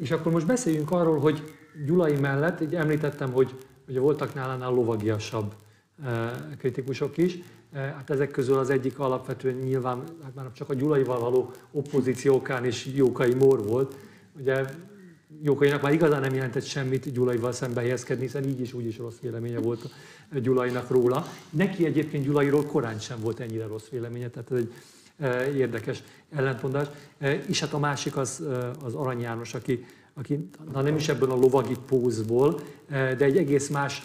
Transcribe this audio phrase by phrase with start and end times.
[0.00, 1.54] És akkor most beszéljünk arról, hogy
[1.86, 3.54] Gyulai mellett, így említettem, hogy
[3.88, 5.54] ugye voltak nálánál lovagiasabb
[6.58, 7.38] kritikusok is,
[7.72, 12.86] hát ezek közül az egyik alapvetően nyilván, hát már csak a Gyulaival való opozíciókán is
[12.94, 13.96] Jókai Mór volt.
[14.38, 14.64] Ugye
[15.42, 19.18] Jókainak már igazán nem jelentett semmit Gyulaival szembe helyezkedni, hiszen így is úgy is rossz
[19.20, 19.90] véleménye volt
[20.42, 21.26] Gyulainak róla.
[21.50, 24.72] Neki egyébként Gyulairól korán sem volt ennyire rossz véleménye, tehát ez egy
[25.56, 26.86] érdekes ellentmondás.
[27.46, 28.42] És hát a másik az,
[28.84, 33.68] az Arany János, aki, aki na nem is ebből a lovagi pózból, de egy egész
[33.68, 34.02] más,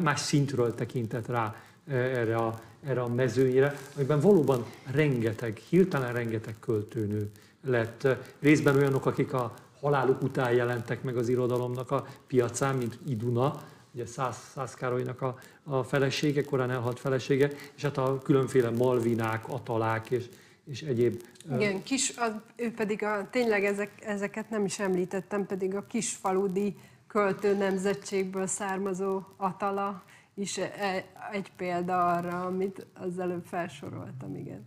[0.00, 1.54] más szintről tekintett rá
[1.88, 7.30] erre a, erre a mezőnyre, amiben valóban rengeteg, hirtelen rengeteg költőnő
[7.64, 8.06] lett.
[8.40, 13.62] Részben olyanok, akik a haláluk után jelentek meg az irodalomnak a piacán, mint Iduna,
[13.94, 19.48] ugye Szász, Szász Károlynak a, a felesége, korán elhalt felesége, és hát a különféle malvinák,
[19.48, 20.28] atalák és,
[20.64, 21.22] és egyéb.
[21.54, 26.76] Igen, kis, az, ő pedig a, tényleg ezek, ezeket nem is említettem, pedig a kisfaludi
[27.06, 30.02] költő nemzetségből származó Atala
[30.34, 34.66] is e, egy példa arra, amit az előbb felsoroltam, igen.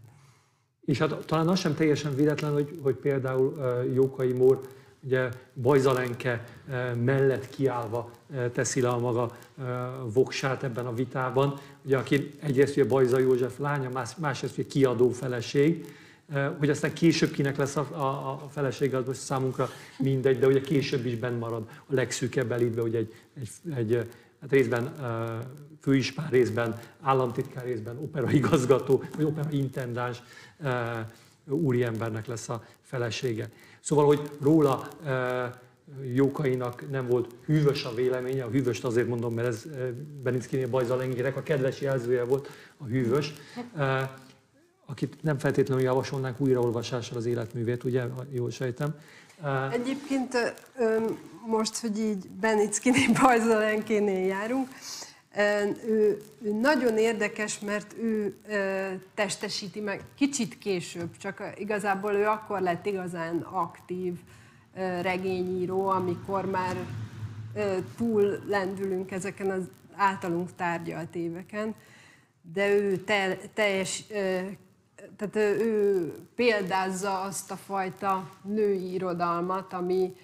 [0.81, 4.61] És hát talán az sem teljesen véletlen, hogy, hogy például Jókai Mór
[5.05, 5.29] ugye
[5.61, 6.43] Bajzalenke
[7.03, 8.11] mellett kiállva
[8.53, 9.37] teszi le a maga
[10.13, 15.09] voksát ebben a vitában, ugye aki egyrészt ugye Bajza József lánya, más, másrészt ugye kiadó
[15.09, 15.95] feleség,
[16.57, 20.61] hogy aztán később kinek lesz a, a, a feleség, az most számunkra mindegy, de ugye
[20.61, 24.07] később is benn marad a legszűkebb elitbe, ugye egy, egy, egy
[24.41, 24.93] hát részben
[25.81, 30.21] főispán, részben államtitkár, részben operaigazgató, vagy operaintendáns
[31.47, 33.49] úriembernek lesz a felesége.
[33.85, 34.87] Szóval, hogy róla
[36.13, 39.65] Jókainak nem volt hűvös a véleménye, a hűvöst azért mondom, mert ez
[40.23, 43.33] Benickinél Bajzalengérek a kedves jelzője volt a hűvös,
[44.85, 48.95] akit nem feltétlenül javasolnánk újraolvasásra az életművét, ugye, jól sejtem.
[49.71, 50.55] Egyébként
[51.47, 54.67] most, hogy így Benickinél Bajzalenkénél járunk,
[55.85, 58.35] ő, ő nagyon érdekes, mert ő
[59.13, 60.03] testesíti meg.
[60.15, 64.13] Kicsit később, csak igazából ő akkor lett igazán aktív
[65.01, 66.75] regényíró, amikor már
[67.97, 69.63] túl lendülünk ezeken az
[69.95, 71.75] általunk tárgyalt éveken,
[72.53, 74.03] de ő te, teljes,
[75.17, 80.15] tehát ő példázza azt a fajta női irodalmat, ami,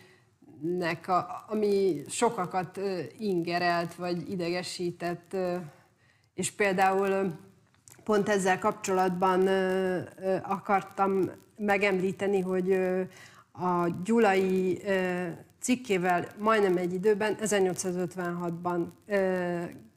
[0.61, 2.79] nek a, ami sokakat
[3.19, 5.35] ingerelt vagy idegesített,
[6.33, 7.39] és például
[8.03, 9.47] pont ezzel kapcsolatban
[10.43, 12.73] akartam megemlíteni, hogy
[13.51, 14.81] a Gyulai
[15.59, 18.85] cikkével majdnem egy időben, 1856-ban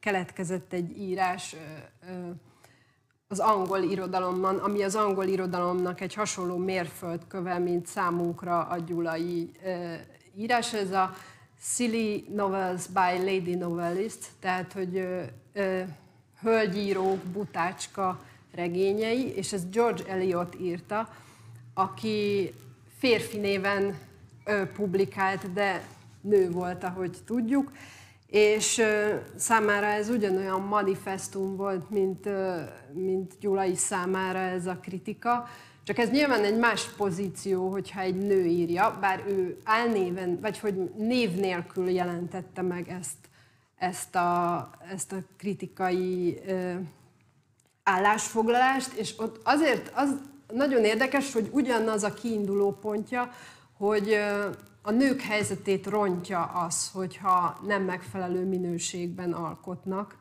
[0.00, 1.56] keletkezett egy írás
[3.28, 9.50] az angol irodalomban, ami az angol irodalomnak egy hasonló mérföldköve, mint számunkra a gyulai
[10.36, 11.14] írás, ez a
[11.60, 15.22] Silly Novels by Lady Novellist, tehát hogy ö,
[15.52, 15.82] ö,
[16.40, 18.20] hölgyírók, butácska
[18.54, 21.08] regényei, és ezt George Eliot írta,
[21.74, 22.52] aki
[22.98, 23.98] férfi néven
[24.44, 25.86] ö, publikált, de
[26.20, 27.72] nő volt, ahogy tudjuk,
[28.26, 32.60] és ö, számára ez ugyanolyan manifestum volt, mint, ö,
[32.92, 35.48] mint Gyulai számára ez a kritika,
[35.84, 40.74] csak ez nyilván egy más pozíció, hogyha egy nő írja, bár ő álnéven, vagy hogy
[40.96, 43.16] név nélkül jelentette meg ezt,
[43.76, 46.74] ezt, a, ezt a kritikai ö,
[47.82, 50.20] állásfoglalást, és ott azért az
[50.52, 53.30] nagyon érdekes, hogy ugyanaz a kiinduló pontja,
[53.76, 54.48] hogy ö,
[54.82, 60.16] a nők helyzetét rontja az, hogyha nem megfelelő minőségben alkotnak,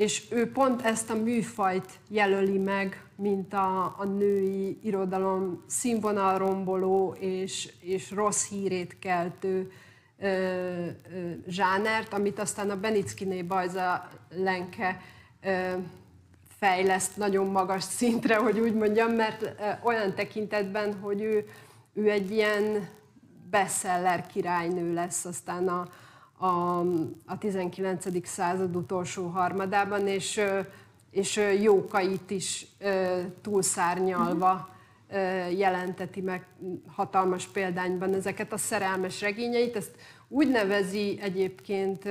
[0.00, 7.72] és ő pont ezt a műfajt jelöli meg, mint a, a női irodalom színvonalromboló és,
[7.80, 9.70] és rossz hírét keltő
[10.18, 10.86] ö, ö,
[11.46, 15.00] zsánert, amit aztán a Benickiné Bajza Lenke
[15.42, 15.72] ö,
[16.58, 19.48] fejleszt nagyon magas szintre, hogy úgy mondjam, mert ö,
[19.82, 21.46] olyan tekintetben, hogy ő,
[21.92, 22.88] ő egy ilyen
[23.50, 25.88] bestseller királynő lesz aztán a,
[26.40, 26.80] a,
[27.26, 28.26] a 19.
[28.28, 30.40] század utolsó harmadában, és,
[31.10, 32.66] és jókait is
[33.42, 34.68] túlszárnyalva
[35.56, 36.46] jelenteti meg
[36.86, 39.76] hatalmas példányban ezeket a szerelmes regényeit.
[39.76, 39.90] Ezt
[40.28, 42.04] úgy nevezi egyébként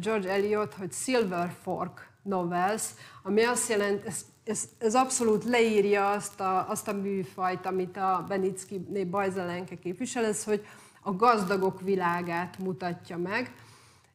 [0.00, 2.82] George Eliot, hogy Silver Fork novels,
[3.22, 8.24] ami azt jelenti, ez, ez, ez abszolút leírja azt a, azt a műfajt, amit a
[8.28, 8.78] Benicki
[9.10, 10.66] Bajzelenke képvisel, ez, hogy
[11.00, 13.52] a gazdagok világát mutatja meg,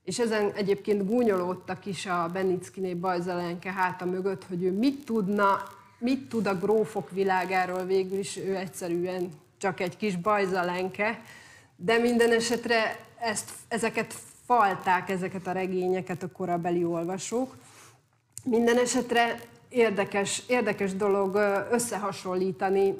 [0.04, 5.64] és ezen egyébként gúnyolódtak is a Benickiné Bajzelenke háta mögött, hogy ő mit tudna,
[5.98, 11.22] mit tud a grófok világáról végül is, ő egyszerűen csak egy kis bajzalenke,
[11.76, 14.16] de minden esetre ezt, ezeket
[14.46, 17.56] falták, ezeket a regényeket a korabeli olvasók.
[18.44, 19.40] Minden esetre
[19.70, 21.36] érdekes, érdekes dolog
[21.72, 23.00] összehasonlítani,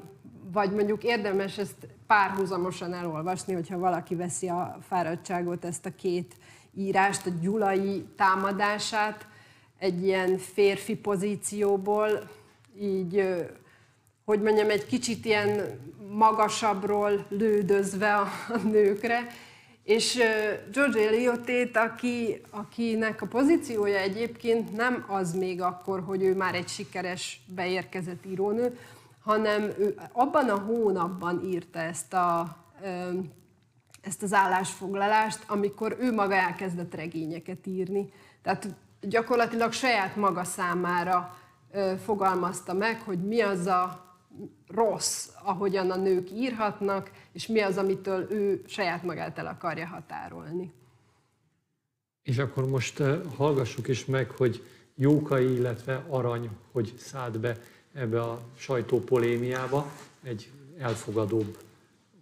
[0.52, 6.34] vagy mondjuk érdemes ezt párhuzamosan elolvasni, hogyha valaki veszi a fáradtságot, ezt a két
[6.74, 9.26] írást, a gyulai támadását
[9.78, 12.08] egy ilyen férfi pozícióból,
[12.80, 13.36] így,
[14.24, 18.28] hogy mondjam, egy kicsit ilyen magasabbról lődözve a,
[18.70, 19.26] nőkre,
[19.84, 20.18] és
[20.72, 26.68] George Eliotét, aki, akinek a pozíciója egyébként nem az még akkor, hogy ő már egy
[26.68, 28.78] sikeres, beérkezett írónő,
[29.26, 32.56] hanem ő abban a hónapban írta ezt, a,
[34.00, 38.12] ezt az állásfoglalást, amikor ő maga elkezdett regényeket írni.
[38.42, 38.68] Tehát
[39.00, 41.36] gyakorlatilag saját maga számára
[42.04, 44.04] fogalmazta meg, hogy mi az a
[44.68, 50.72] rossz, ahogyan a nők írhatnak, és mi az, amitől ő saját magát el akarja határolni.
[52.22, 53.02] És akkor most
[53.36, 54.64] hallgassuk is meg, hogy
[54.94, 57.56] Jókai, illetve Arany, hogy szállt be
[57.96, 61.58] ebbe a sajtópolémiába egy elfogadóbb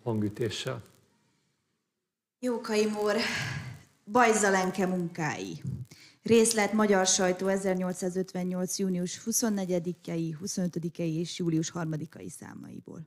[0.02, 0.82] hangütéssel.
[2.38, 3.16] Jókai Mór,
[4.04, 5.62] Bajzalenke munkái.
[6.22, 8.78] Részlet Magyar Sajtó 1858.
[8.78, 13.02] június 24-i, 25-i és július 3-ai számaiból.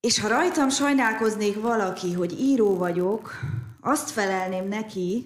[0.00, 3.32] És ha rajtam sajnálkoznék valaki, hogy író vagyok,
[3.80, 5.24] azt felelném neki,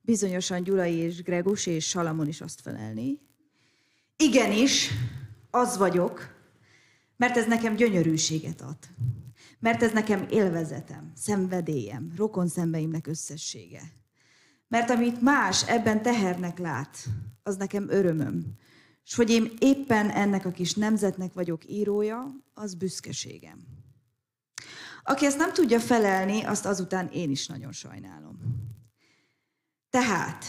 [0.00, 3.29] bizonyosan Gyulai és Gregus és Salamon is azt felelni,
[4.20, 4.90] igenis,
[5.50, 6.34] az vagyok,
[7.16, 8.78] mert ez nekem gyönyörűséget ad.
[9.58, 13.82] Mert ez nekem élvezetem, szenvedélyem, rokon szembeimnek összessége.
[14.68, 17.08] Mert amit más ebben tehernek lát,
[17.42, 18.44] az nekem örömöm.
[19.04, 23.58] És hogy én éppen ennek a kis nemzetnek vagyok írója, az büszkeségem.
[25.02, 28.38] Aki ezt nem tudja felelni, azt azután én is nagyon sajnálom.
[29.90, 30.44] Tehát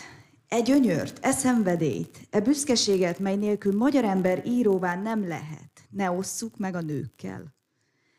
[0.51, 6.57] e gyönyört, e szenvedélyt, e büszkeséget, mely nélkül magyar ember íróvá nem lehet, ne osszuk
[6.57, 7.55] meg a nőkkel.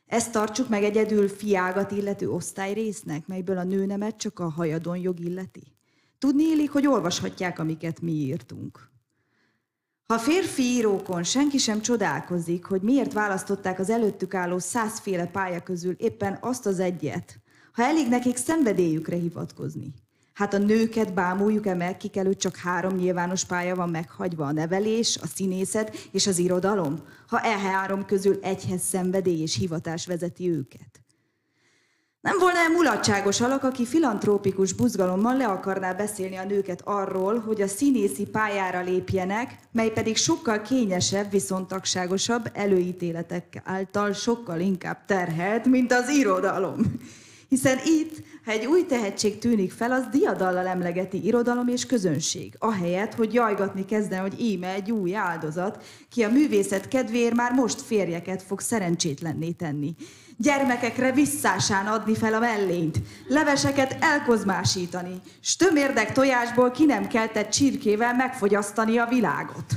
[0.07, 5.77] Ezt tartsuk meg egyedül fiágat illető osztályrésznek, melyből a nőnemet csak a hajadon jog illeti.
[6.19, 8.91] Tudni élik, hogy olvashatják, amiket mi írtunk.
[10.07, 15.95] Ha férfi írókon senki sem csodálkozik, hogy miért választották az előttük álló százféle pálya közül
[15.99, 17.41] éppen azt az egyet,
[17.73, 19.95] ha elég nekik szenvedélyükre hivatkozni.
[20.35, 25.19] Hát a nőket bámuljuk-e meg, kik előtt csak három nyilvános pálya van meghagyva, a nevelés,
[25.23, 31.03] a színészet és az irodalom, ha e három közül egyhez szenvedély és hivatás vezeti őket.
[32.21, 37.67] Nem volna-e mulatságos alak, aki filantrópikus buzgalommal le akarná beszélni a nőket arról, hogy a
[37.67, 46.09] színészi pályára lépjenek, mely pedig sokkal kényesebb, viszontagságosabb előítéletek által sokkal inkább terhelt, mint az
[46.09, 46.81] irodalom.
[47.53, 53.15] Hiszen itt, ha egy új tehetség tűnik fel, az diadallal emlegeti irodalom és közönség, ahelyett,
[53.15, 58.43] hogy jajgatni kezdene, hogy íme egy új áldozat, ki a művészet kedvéért már most férjeket
[58.43, 59.95] fog szerencsétlenné tenni
[60.37, 68.15] gyermekekre visszásán adni fel a mellényt, leveseket elkozmásítani, s tömérdek tojásból ki nem keltett csirkével
[68.15, 69.73] megfogyasztani a világot.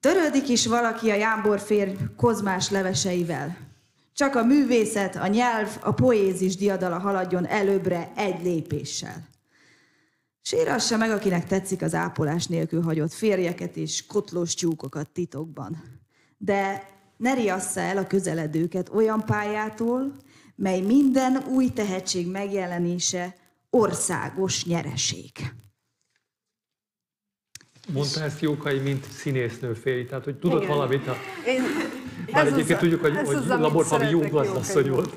[0.00, 3.56] Törődik is valaki a jámbor férj kozmás leveseivel.
[4.14, 9.28] Csak a művészet, a nyelv, a poézis diadala haladjon előbbre egy lépéssel.
[10.42, 15.82] Sírassa meg, akinek tetszik az ápolás nélkül hagyott férjeket és kotlós tyúkokat titokban.
[16.38, 20.16] De ne riassza el a közeledőket olyan pályától,
[20.54, 23.34] mely minden új tehetség megjelenése
[23.70, 25.30] országos nyereség.
[27.94, 30.76] Mondta ezt Jókai, mint színésznő féli, tehát hogy tudott Igen.
[30.76, 31.16] valamit a...
[31.46, 31.62] Én,
[32.32, 35.16] Bár ez egyébként az- tudjuk, hogy, hogy az, amit laborfali jó gazdasszony volt.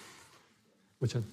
[0.98, 1.28] Bocsánat.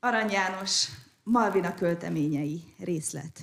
[0.00, 0.88] Arany János,
[1.22, 3.40] Malvina költeményei részlet.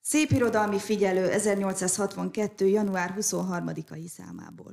[0.00, 2.66] Szép irodalmi figyelő 1862.
[2.66, 4.72] január 23-ai számából.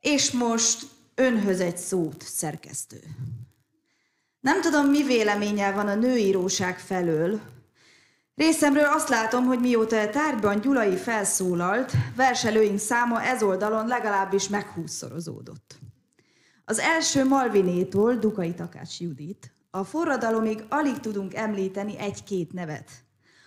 [0.00, 3.00] És most önhöz egy szót, szerkesztő.
[4.40, 7.40] Nem tudom, mi véleménnyel van a nőíróság felől.
[8.36, 15.78] Részemről azt látom, hogy mióta a tárgyban Gyulai felszólalt, verselőink száma ez oldalon legalábbis meghúszszorozódott.
[16.64, 22.90] Az első Malvinétól, Dukai Takács Judit, a forradalomig alig tudunk említeni egy-két nevet.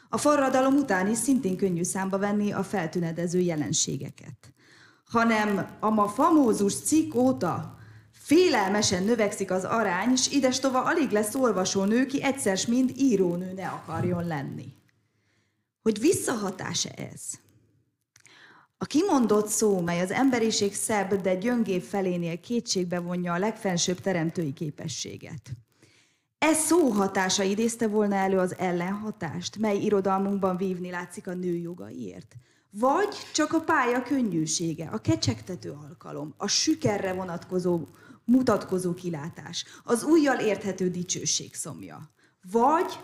[0.10, 4.54] A forradalom után is szintén könnyű számba venni a feltünedező jelenségeket.
[5.06, 7.78] Hanem a ma famózus cikk óta
[8.12, 14.28] félelmesen növekszik az arány, és idestova alig lesz olvasónő, ki egyszer mind írónő ne akarjon
[14.28, 14.78] lenni.
[15.82, 17.22] Hogy visszahatása ez?
[18.78, 24.54] A kimondott szó, mely az emberiség szebb, de gyöngébb felénél kétségbe vonja a legfensőbb teremtői
[24.54, 25.52] képességet.
[26.38, 32.36] Ez szó hatása idézte volna elő az ellenhatást, mely irodalmunkban vívni látszik a nő jogaiért.
[32.72, 37.88] Vagy csak a pálya könnyűsége, a kecsegtető alkalom, a sükerre vonatkozó,
[38.26, 42.12] mutatkozó kilátás, az újjal érthető dicsőség szomja.
[42.52, 43.00] Vagy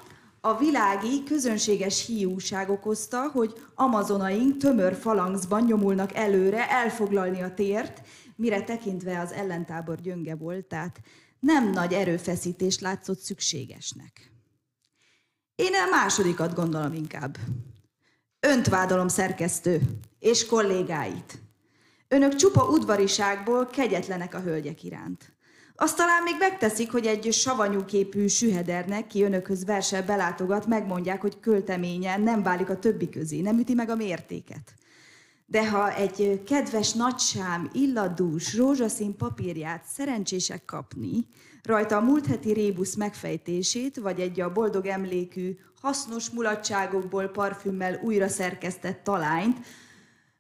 [0.46, 8.02] a világi, közönséges hiúság okozta, hogy amazonaink tömör falangzban nyomulnak előre elfoglalni a tért,
[8.36, 11.00] mire tekintve az ellentábor gyönge volt, tehát
[11.40, 14.32] nem nagy erőfeszítést látszott szükségesnek.
[15.56, 17.38] Én a másodikat gondolom inkább.
[18.40, 19.82] Önt vádolom szerkesztő,
[20.20, 21.40] és kollégáit.
[22.08, 25.35] Önök csupa udvariságból kegyetlenek a hölgyek iránt.
[25.78, 31.40] Azt talán még megteszik, hogy egy savanyú képű sühedernek, ki önökhöz versel belátogat, megmondják, hogy
[31.40, 34.74] költeménye nem válik a többi közé, nem üti meg a mértéket.
[35.46, 41.28] De ha egy kedves nagysám, illadús, rózsaszín papírját szerencsések kapni,
[41.64, 48.28] rajta a múlt heti rébusz megfejtését, vagy egy a boldog emlékű, hasznos mulatságokból parfümmel újra
[48.28, 49.58] szerkesztett talányt,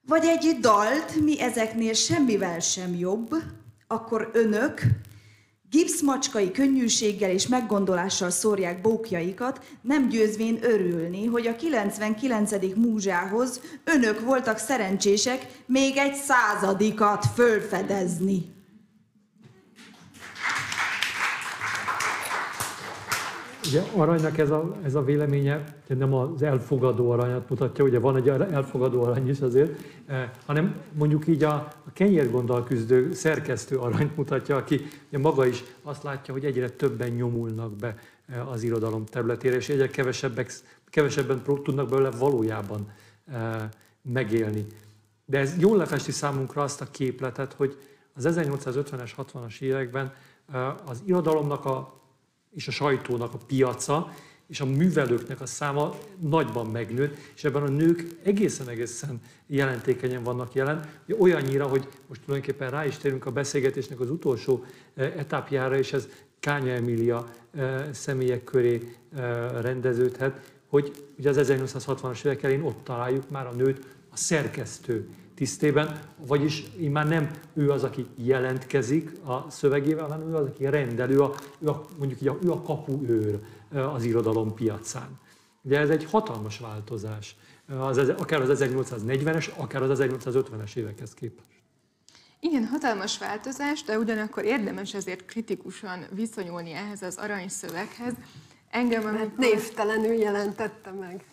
[0.07, 3.35] vagy egy dalt, mi ezeknél semmivel sem jobb,
[3.87, 4.81] akkor önök
[5.75, 12.51] Gipszmacskai könnyűséggel és meggondolással szórják bókjaikat, nem győzvén örülni, hogy a 99.
[12.75, 18.54] múzsához önök voltak szerencsések még egy századikat fölfedezni.
[23.67, 28.29] Ugye aranynak ez a, ez a véleménye nem az elfogadó aranyat mutatja, ugye van egy
[28.29, 31.53] elfogadó arany is azért, eh, hanem mondjuk így a,
[31.86, 37.10] a kenyérgondal küzdő szerkesztő aranyt mutatja, aki ugye maga is azt látja, hogy egyre többen
[37.10, 40.51] nyomulnak be eh, az irodalom területére, és egyre kevesebbek,
[40.86, 42.91] kevesebben tudnak belőle valójában
[43.31, 43.69] eh,
[44.01, 44.65] megélni.
[45.25, 47.77] De ez jól lefesti számunkra azt a képletet, hogy
[48.15, 50.13] az 1850-es, 60-as években
[50.51, 52.03] eh, az irodalomnak a
[52.55, 54.13] és a sajtónak a piaca,
[54.47, 60.89] és a művelőknek a száma nagyban megnőtt, és ebben a nők egészen-egészen jelentékenyen vannak jelen,
[61.19, 66.07] olyannyira, hogy most tulajdonképpen rá is térünk a beszélgetésnek az utolsó eh, etapjára, és ez
[66.39, 73.29] Kánya Emília eh, személyek köré eh, rendeződhet, hogy ugye az 1860-as évek elén ott találjuk
[73.29, 79.49] már a nőt a szerkesztő tisztében, vagyis így már nem ő az, aki jelentkezik a
[79.49, 83.39] szövegével, hanem ő az, aki rendelő, a, ő a, mondjuk így a, ő a kapuőr
[83.93, 85.19] az irodalom piacán.
[85.61, 87.35] De ez egy hatalmas változás,
[87.79, 91.47] az, akár az 1840-es, akár az 1850-es évekhez képest.
[92.39, 98.13] Igen, hatalmas változás, de ugyanakkor érdemes ezért kritikusan viszonyulni ehhez az aranyszöveghez.
[98.69, 101.25] Engem, Mert névtelenül jelentette meg.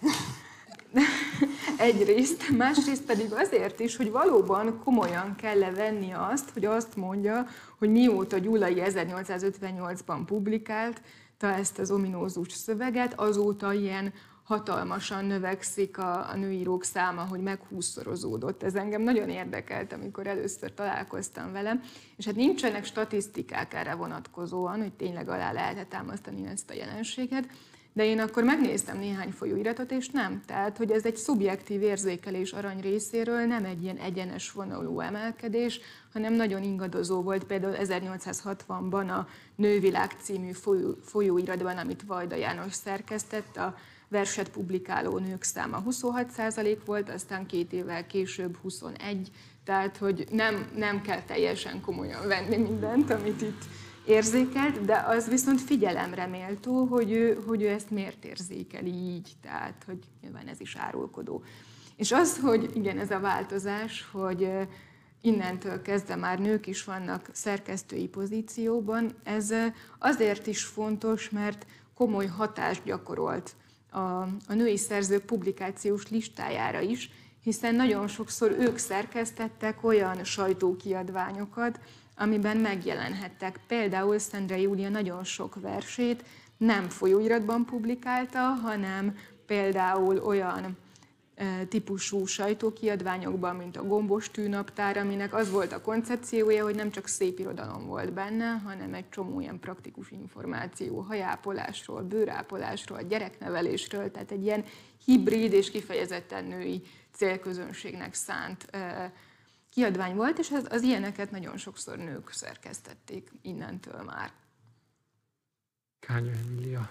[1.79, 7.47] Egyrészt, másrészt pedig azért is, hogy valóban komolyan kell -e venni azt, hogy azt mondja,
[7.79, 11.03] hogy mióta Gyulai 1858-ban publikált,
[11.39, 14.13] ezt az ominózus szöveget, azóta ilyen
[14.43, 18.63] hatalmasan növekszik a, a nőírók száma, hogy meghúszszorozódott.
[18.63, 21.81] Ez engem nagyon érdekelt, amikor először találkoztam vele,
[22.17, 27.49] és hát nincsenek statisztikák erre vonatkozóan, hogy tényleg alá lehet támasztani ezt a jelenséget,
[27.93, 30.43] de én akkor megnéztem néhány folyóiratot, és nem.
[30.47, 35.81] Tehát, hogy ez egy szubjektív érzékelés arany részéről, nem egy ilyen egyenes vonalú emelkedés,
[36.13, 37.45] hanem nagyon ingadozó volt.
[37.45, 43.75] Például 1860-ban a Nővilág című folyó, folyóiratban, amit Vajda János szerkesztett, a
[44.09, 49.31] verset publikáló nők száma 26% volt, aztán két évvel később 21,
[49.65, 53.63] tehát hogy nem, nem kell teljesen komolyan venni mindent, amit itt
[54.07, 59.83] érzékelt, de az viszont figyelemre méltó, hogy ő, hogy ő ezt miért érzékeli így, tehát
[59.87, 61.43] hogy nyilván ez is árulkodó.
[61.97, 64.49] És az, hogy igen, ez a változás, hogy
[65.21, 69.55] innentől kezdve már nők is vannak szerkesztői pozícióban, ez
[69.99, 73.55] azért is fontos, mert komoly hatást gyakorolt
[73.91, 73.99] a,
[74.47, 77.11] a női szerzők publikációs listájára is,
[77.43, 81.81] hiszen nagyon sokszor ők szerkesztettek olyan sajtókiadványokat,
[82.23, 83.61] amiben megjelenhettek.
[83.67, 86.25] Például Szendre Júlia nagyon sok versét
[86.57, 90.77] nem folyóiratban publikálta, hanem például olyan
[91.69, 97.39] típusú sajtókiadványokban, mint a Gombos tűnaptár, aminek az volt a koncepciója, hogy nem csak szép
[97.39, 104.65] irodalom volt benne, hanem egy csomó ilyen praktikus információ hajápolásról, bőrápolásról, gyereknevelésről, tehát egy ilyen
[105.05, 108.67] hibrid és kifejezetten női célközönségnek szánt
[109.73, 114.31] kiadvány volt, és az, az ilyeneket nagyon sokszor nők szerkesztették innentől már.
[116.01, 116.91] Kánya Emília.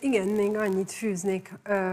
[0.00, 1.52] Igen, még annyit fűznék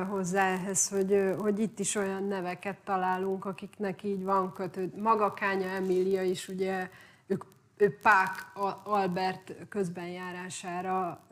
[0.09, 4.91] hozzá ehhez, hogy, hogy itt is olyan neveket találunk, akiknek így van kötő.
[4.95, 6.89] Maga Kánya Emília is, ugye
[7.27, 7.43] ők,
[7.77, 8.51] ő Pák
[8.83, 11.27] Albert közbenjárására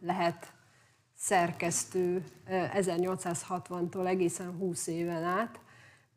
[0.00, 0.52] lehet
[1.14, 5.60] szerkesztő 1860-tól egészen 20 éven át,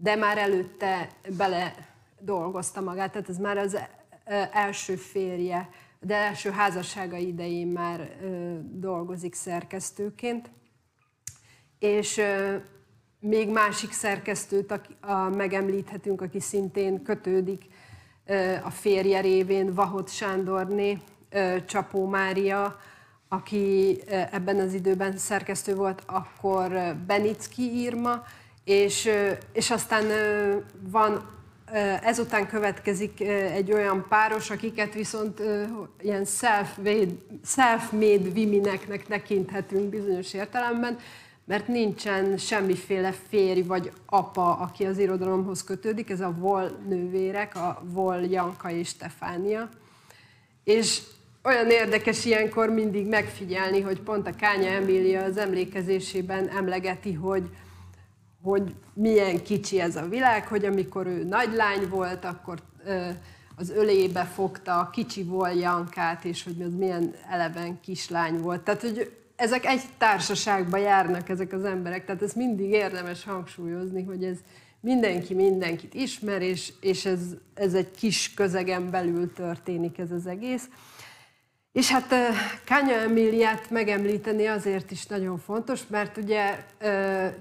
[0.03, 1.07] de már előtte
[1.37, 1.73] bele
[2.19, 3.77] dolgozta magát, tehát ez már az
[4.51, 5.69] első férje
[6.03, 8.17] de első házassága idején már
[8.71, 10.49] dolgozik szerkesztőként.
[11.79, 12.21] És
[13.19, 17.63] még másik szerkesztőt a, megemlíthetünk, aki szintén kötődik
[18.63, 20.99] a férje révén, Vahot Sándorné,
[21.65, 22.79] Csapó Mária,
[23.27, 28.23] aki ebben az időben szerkesztő volt, akkor Benicki Irma,
[28.63, 29.09] és,
[29.53, 30.05] és aztán
[30.89, 31.31] van
[32.03, 35.41] Ezután következik egy olyan páros, akiket viszont
[36.01, 37.11] ilyen self-made,
[37.45, 39.07] self-made womeneknek
[39.89, 40.97] bizonyos értelemben,
[41.45, 47.81] mert nincsen semmiféle férj vagy apa, aki az irodalomhoz kötődik, ez a Vol nővérek, a
[47.83, 49.69] Vol Janka és Stefánia.
[50.63, 51.01] És
[51.43, 57.49] olyan érdekes ilyenkor mindig megfigyelni, hogy pont a Kánya Emília az emlékezésében emlegeti, hogy
[58.43, 62.59] hogy milyen kicsi ez a világ, hogy amikor ő nagy lány volt, akkor
[63.55, 68.61] az ölébe fogta a kicsi voljankát, és hogy az milyen eleven kislány volt.
[68.61, 74.23] Tehát, hogy ezek egy társaságba járnak ezek az emberek, tehát ez mindig érdemes hangsúlyozni, hogy
[74.23, 74.37] ez
[74.79, 77.19] mindenki mindenkit ismer, és, és ez,
[77.53, 80.67] ez egy kis közegen belül történik ez az egész.
[81.73, 82.15] És hát
[82.65, 86.65] Kanya Emiliát megemlíteni azért is nagyon fontos, mert ugye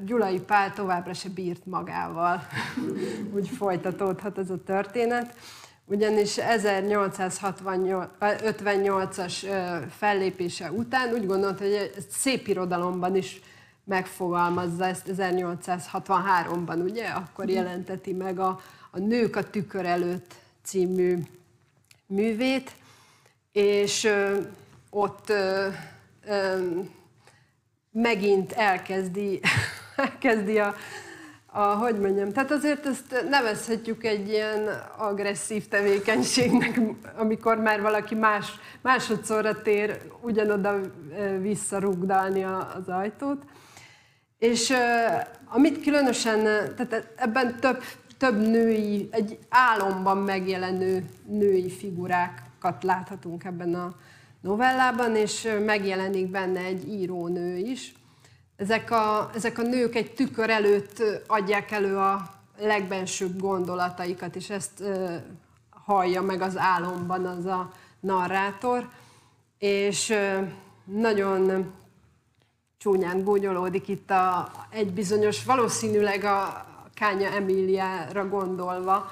[0.05, 2.47] Gyulai Pál továbbra se bírt magával,
[3.35, 5.35] úgy folytatódhat ez a történet.
[5.85, 9.33] Ugyanis 1858-as
[9.99, 13.41] fellépése után úgy gondolta, hogy ezt szép irodalomban is
[13.85, 18.61] megfogalmazza, ezt 1863-ban, ugye, akkor jelenteti meg a,
[18.91, 21.19] a Nők a tükör előtt című
[22.07, 22.71] művét,
[23.53, 24.13] és
[24.91, 25.33] ott
[27.91, 29.41] megint elkezdi,
[29.97, 30.75] elkezdi a,
[31.47, 36.81] a, hogy mondjam, tehát azért ezt nevezhetjük egy ilyen agresszív tevékenységnek,
[37.17, 38.47] amikor már valaki más,
[38.81, 40.81] másodszorra tér ugyanoda
[41.41, 43.45] visszarugdalni az ajtót.
[44.39, 44.73] És
[45.45, 47.83] amit különösen, tehát ebben több,
[48.19, 53.95] több női, egy álomban megjelenő női figurák kat láthatunk ebben a
[54.41, 57.95] novellában, és megjelenik benne egy írónő is.
[58.57, 64.83] Ezek a, ezek a nők egy tükör előtt adják elő a legbensőbb gondolataikat, és ezt
[65.71, 68.89] hallja meg az álomban az a narrátor,
[69.59, 70.15] és
[70.85, 71.73] nagyon
[72.79, 79.09] csúnyán gúnyolódik itt a, egy bizonyos, valószínűleg a Kánya Emíliára gondolva,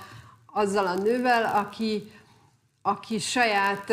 [0.52, 2.12] azzal a nővel, aki
[2.82, 3.92] aki saját,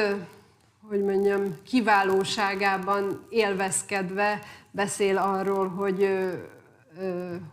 [0.88, 4.40] hogy mondjam, kiválóságában élvezkedve
[4.72, 6.10] beszél arról, hogy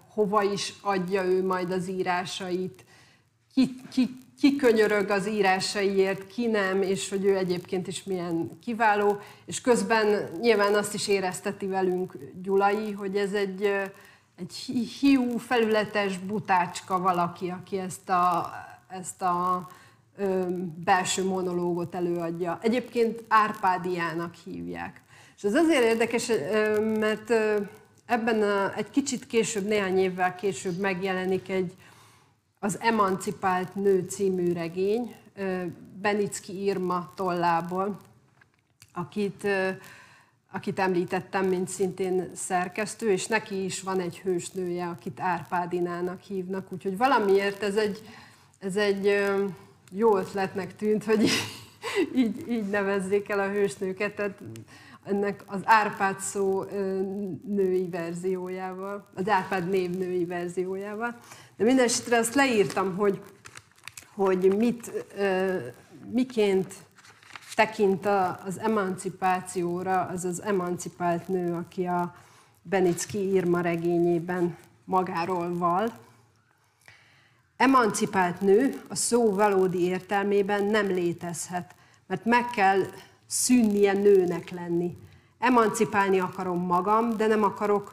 [0.09, 2.85] hova is adja ő majd az írásait,
[3.55, 9.21] ki, ki, ki könyörög az írásaiért, ki nem, és hogy ő egyébként is milyen kiváló,
[9.45, 13.63] és közben nyilván azt is érezteti velünk Gyulai, hogy ez egy,
[14.37, 14.55] egy
[15.01, 18.53] hiú, felületes butácska valaki, aki ezt a,
[18.89, 19.67] ezt a
[20.85, 22.59] belső monológot előadja.
[22.63, 25.03] Egyébként Árpádiának hívják.
[25.37, 26.27] És ez azért érdekes,
[26.99, 27.31] mert
[28.07, 31.75] ebben a, egy kicsit később, néhány évvel később megjelenik egy
[32.59, 35.15] az Emancipált Nő című regény,
[36.01, 38.01] Benicki Irma tollából,
[38.93, 39.47] akit,
[40.53, 46.97] akit említettem, mint szintén szerkesztő, és neki is van egy hősnője, akit Árpádinának hívnak, úgyhogy
[46.97, 48.03] valamiért ez egy,
[48.59, 49.25] ez egy
[49.97, 51.29] jó ötletnek tűnt, hogy
[52.23, 54.39] így, így nevezzék el a hősnőket, tehát
[55.05, 56.63] ennek az Árpád szó
[57.47, 61.19] női verziójával, az Árpád név női verziójával.
[61.57, 63.21] De minden esetre azt leírtam, hogy,
[64.15, 65.07] hogy mit,
[66.11, 66.75] miként
[67.55, 68.07] tekint
[68.47, 72.15] az emancipációra az az emancipált nő, aki a
[72.63, 75.93] Benicki Irma regényében magáról val.
[77.57, 81.75] Emancipált nő a szó valódi értelmében nem létezhet,
[82.07, 82.81] mert meg kell
[83.27, 84.97] szűnnie nőnek lenni.
[85.39, 87.93] Emancipálni akarom magam, de nem akarok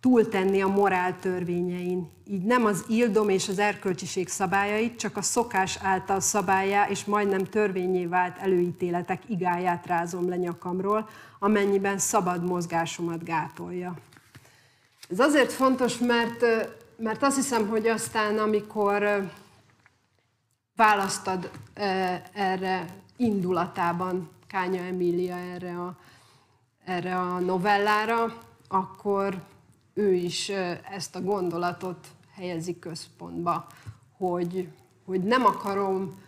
[0.00, 2.10] túltenni a morál törvényein.
[2.26, 7.44] Így nem az ildom és az erkölcsiség szabályait, csak a szokás által szabályá és majdnem
[7.44, 13.94] törvényé vált előítéletek igáját rázom le nyakamról, amennyiben szabad mozgásomat gátolja.
[15.10, 16.44] Ez azért fontos, mert,
[17.02, 19.30] mert azt hiszem, hogy aztán, amikor
[20.76, 21.50] választad
[22.32, 22.86] erre
[23.16, 25.96] indulatában Kánya Emília erre a,
[26.84, 29.42] erre a novellára, akkor
[29.94, 30.48] ő is
[30.90, 33.66] ezt a gondolatot helyezi központba,
[34.16, 34.68] hogy,
[35.04, 36.20] hogy nem akarom,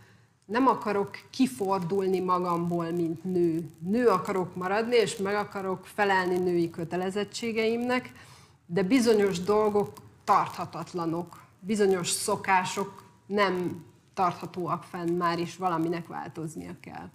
[0.45, 3.71] nem akarok kifordulni magamból, mint nő.
[3.79, 8.13] Nő akarok maradni, és meg akarok felelni női kötelezettségeimnek,
[8.67, 9.93] de bizonyos dolgok
[10.25, 13.85] tarthatatlanok, bizonyos szokások nem
[14.15, 17.11] tarthatóak fenn, már is valaminek változnia kell.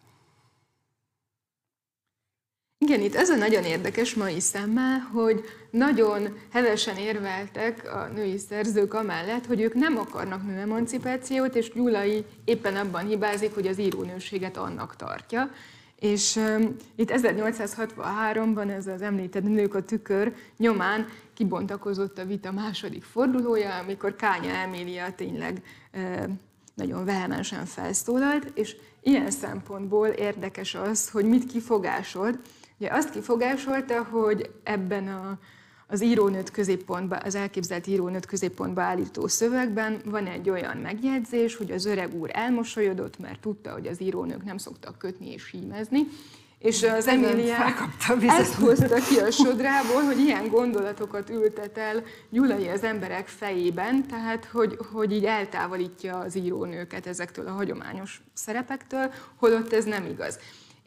[2.86, 8.94] Igen, itt ez a nagyon érdekes mai szemmel, hogy nagyon hevesen érveltek a női szerzők
[8.94, 14.96] amellett, hogy ők nem akarnak nőemancipációt, és Gyulai éppen abban hibázik, hogy az írónőséget annak
[14.96, 15.50] tartja.
[16.00, 23.04] És um, itt 1863-ban ez az említett Nők a tükör nyomán kibontakozott a vita második
[23.04, 25.62] fordulója, amikor Kánya Emília tényleg
[25.94, 26.24] uh,
[26.74, 32.40] nagyon vehemensen felszólalt, és ilyen szempontból érdekes az, hogy mit kifogásolt,
[32.80, 35.40] Ugye azt kifogásolta, hogy ebben a,
[35.92, 41.86] az írónőt középpontba, az elképzelt írónőt középpontba állító szövegben van egy olyan megjegyzés, hogy az
[41.86, 46.08] öreg úr elmosolyodott, mert tudta, hogy az írónők nem szoktak kötni és hímezni,
[46.60, 47.80] és az Emiliák
[48.22, 54.46] ezt hozta ki a sodrából, hogy ilyen gondolatokat ültet el Gyulai az emberek fejében, tehát
[54.46, 60.40] hogy, hogy így eltávolítja az írónőket ezektől a hagyományos szerepektől, holott ez nem igaz.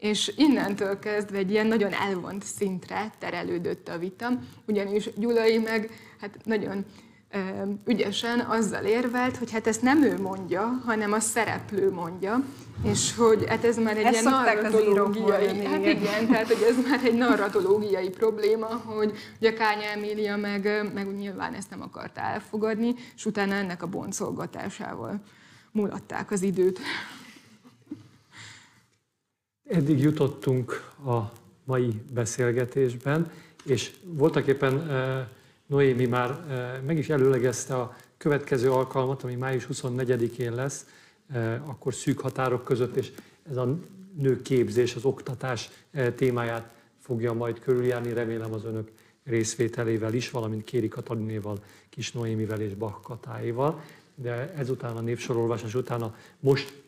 [0.02, 4.28] És innentől kezdve egy ilyen nagyon elvont szintre terelődött a vita,
[4.66, 6.84] ugyanis Gyulai meg hát nagyon
[7.86, 12.44] ügyesen azzal érvelt, hogy hát ezt nem ő mondja, hanem a szereplő mondja,
[12.84, 17.00] és hogy hát ez már egy ezt ilyen narratológiai, hát igen, tehát hogy ez már
[17.04, 23.26] egy narratológiai probléma, hogy ugye Kánya Emília meg, meg nyilván ezt nem akarta elfogadni, és
[23.26, 25.22] utána ennek a boncolgatásával
[25.70, 26.80] mulatták az időt.
[29.72, 31.32] Eddig jutottunk a
[31.64, 33.30] mai beszélgetésben,
[33.64, 35.26] és voltak éppen eh,
[35.66, 40.86] Noémi már eh, meg is előlegezte a következő alkalmat, ami május 24-én lesz,
[41.32, 43.12] eh, akkor szűk határok között, és
[43.50, 43.78] ez a
[44.14, 45.70] nőképzés, az oktatás
[46.14, 48.90] témáját fogja majd körüljárni, remélem az önök
[49.24, 51.58] részvételével is, valamint Kéri Katalinéval,
[51.88, 53.82] Kis Noémivel és Bach Katáival.
[54.14, 56.82] De ezután a népsorolvásás után a most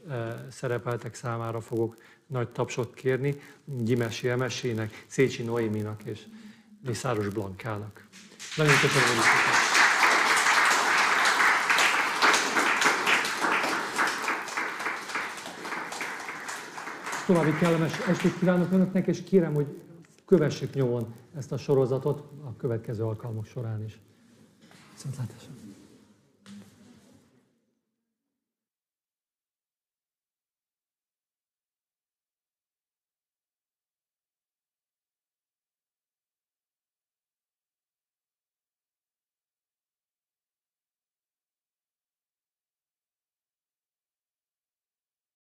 [0.50, 6.20] szerepeltek számára fogok nagy tapsot kérni Gyimesi Emesének, Szécsi Noéminak és
[6.86, 8.06] Mészáros Blankának.
[8.56, 9.72] Nagyon köszönöm, hogy
[17.26, 19.66] További kellemes estét kívánok Önöknek, és kérem, hogy
[20.24, 24.00] kövessék nyomon ezt a sorozatot a következő alkalmak során is.
[24.92, 25.52] Viszontlátásra!